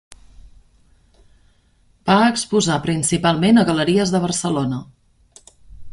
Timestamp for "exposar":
2.29-2.79